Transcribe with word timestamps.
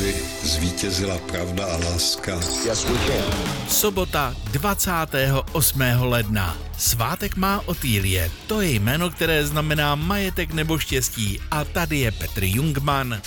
aby 0.00 0.14
zvítězila 0.42 1.18
pravda 1.18 1.64
a 1.66 1.76
láska. 1.76 2.40
Sobota 3.68 4.34
28. 4.52 5.80
ledna. 6.00 6.58
Svátek 6.78 7.36
má 7.36 7.62
Otýlie. 7.66 8.30
To 8.46 8.60
je 8.60 8.70
jméno, 8.70 9.10
které 9.10 9.46
znamená 9.46 9.94
majetek 9.94 10.52
nebo 10.52 10.78
štěstí. 10.78 11.40
A 11.50 11.64
tady 11.64 11.98
je 11.98 12.12
Petr 12.12 12.44
Jungman. 12.44 13.20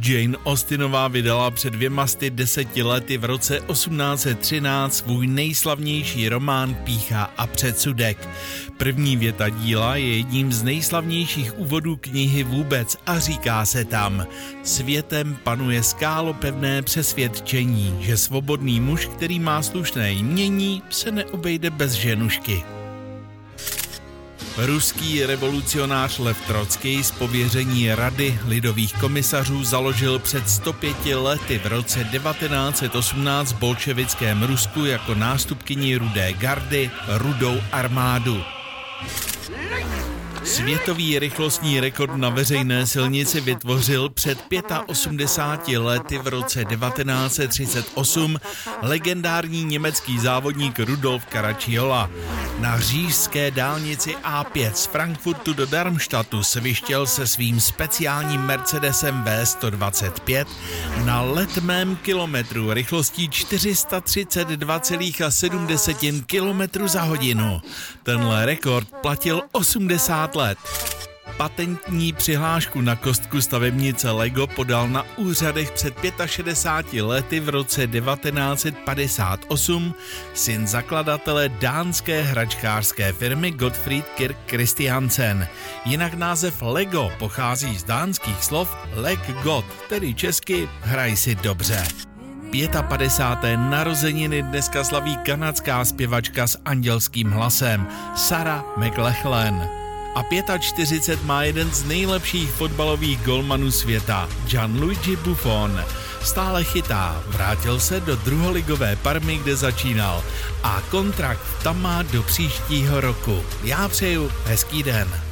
Jane 0.00 0.36
Austenová 0.44 1.08
vydala 1.08 1.50
před 1.50 1.72
dvěma 1.72 2.06
sty 2.06 2.30
deseti 2.30 2.82
lety 2.82 3.18
v 3.18 3.24
roce 3.24 3.60
1813 3.72 4.96
svůj 4.96 5.26
nejslavnější 5.26 6.28
román 6.28 6.74
Pícha 6.74 7.30
a 7.36 7.46
předsudek. 7.46 8.28
První 8.76 9.16
věta 9.16 9.48
díla 9.48 9.96
je 9.96 10.16
jedním 10.16 10.52
z 10.52 10.62
nejslavnějších 10.62 11.58
úvodů 11.58 11.96
knihy 11.96 12.42
vůbec 12.42 12.96
a 13.06 13.18
říká 13.18 13.64
se 13.64 13.84
tam 13.84 14.26
Světem 14.62 15.36
panuje 15.44 15.82
skálopevné 15.82 16.82
přesvědčení, 16.82 17.96
že 18.00 18.16
svobodný 18.16 18.80
muž, 18.80 19.06
který 19.06 19.40
má 19.40 19.62
slušné 19.62 20.12
jmění, 20.12 20.82
se 20.90 21.10
neobejde 21.10 21.70
bez 21.70 21.92
ženušky. 21.92 22.77
Ruský 24.66 25.26
revolucionář 25.26 26.18
Lev 26.18 26.46
Trocký 26.46 27.04
z 27.04 27.10
pověření 27.10 27.94
Rady 27.94 28.38
lidových 28.46 28.92
komisařů 28.94 29.64
založil 29.64 30.18
před 30.18 30.50
105 30.50 30.96
lety 31.14 31.58
v 31.58 31.66
roce 31.66 32.04
1918 32.04 33.52
v 33.52 33.58
bolševickém 33.58 34.42
Rusku 34.42 34.84
jako 34.84 35.14
nástupkyni 35.14 35.96
Rudé 35.96 36.32
gardy 36.32 36.90
Rudou 37.08 37.60
armádu. 37.72 38.42
Světový 40.48 41.18
rychlostní 41.18 41.80
rekord 41.80 42.16
na 42.16 42.28
veřejné 42.28 42.86
silnici 42.86 43.40
vytvořil 43.40 44.08
před 44.08 44.38
85 44.86 45.78
lety 45.78 46.18
v 46.18 46.28
roce 46.28 46.64
1938 46.64 48.38
legendární 48.82 49.64
německý 49.64 50.18
závodník 50.18 50.78
Rudolf 50.78 51.22
Caracciola. 51.32 52.10
Na 52.58 52.80
řížské 52.80 53.50
dálnici 53.50 54.16
A5 54.24 54.72
z 54.72 54.86
Frankfurtu 54.86 55.52
do 55.52 55.66
Darmstadtu 55.66 56.42
se 56.42 56.60
vyštěl 56.60 57.06
se 57.06 57.26
svým 57.26 57.60
speciálním 57.60 58.40
Mercedesem 58.40 59.24
V125 59.24 60.46
na 61.04 61.22
letmém 61.22 61.96
kilometru 61.96 62.72
rychlostí 62.72 63.28
432,7 63.28 66.24
km 66.24 66.88
za 66.88 67.02
hodinu. 67.02 67.62
Tenhle 68.02 68.46
rekord 68.46 68.88
platil 69.02 69.42
80 69.52 70.37
let. 70.38 70.58
Patentní 71.36 72.12
přihlášku 72.12 72.80
na 72.80 72.96
kostku 72.96 73.40
stavebnice 73.40 74.10
Lego 74.10 74.46
podal 74.46 74.88
na 74.88 75.04
úřadech 75.16 75.70
před 75.70 75.94
65 76.26 77.02
lety 77.02 77.40
v 77.40 77.48
roce 77.48 77.86
1958 77.86 79.94
syn 80.34 80.66
zakladatele 80.66 81.48
dánské 81.48 82.22
hračkářské 82.22 83.12
firmy 83.12 83.50
Gottfried 83.50 84.08
Kirk 84.08 84.36
Christiansen. 84.46 85.48
Jinak 85.84 86.14
název 86.14 86.62
Lego 86.62 87.10
pochází 87.18 87.78
z 87.78 87.84
dánských 87.84 88.44
slov 88.44 88.76
Leg 88.94 89.30
God, 89.42 89.64
tedy 89.88 90.14
česky 90.14 90.68
hraj 90.80 91.16
si 91.16 91.34
dobře. 91.34 91.84
55. 92.88 93.56
narozeniny 93.56 94.42
dneska 94.42 94.84
slaví 94.84 95.16
kanadská 95.16 95.84
zpěvačka 95.84 96.46
s 96.46 96.58
andělským 96.64 97.30
hlasem 97.30 97.86
Sarah 98.16 98.64
McLachlan. 98.76 99.87
A 100.18 100.58
45 100.58 101.24
má 101.24 101.42
jeden 101.42 101.70
z 101.70 101.84
nejlepších 101.84 102.50
fotbalových 102.50 103.22
golmanů 103.22 103.70
světa, 103.70 104.28
Gianluigi 104.46 105.16
Buffon. 105.16 105.84
Stále 106.22 106.64
chytá, 106.64 107.22
vrátil 107.26 107.80
se 107.80 108.00
do 108.00 108.16
druholigové 108.16 108.96
Parmy, 108.96 109.38
kde 109.38 109.56
začínal 109.56 110.24
a 110.62 110.82
kontrakt 110.90 111.62
tam 111.62 111.82
má 111.82 112.02
do 112.02 112.22
příštího 112.22 113.00
roku. 113.00 113.42
Já 113.64 113.88
přeju 113.88 114.30
hezký 114.44 114.82
den. 114.82 115.27